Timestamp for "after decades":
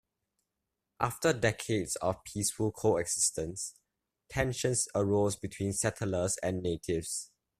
0.99-1.95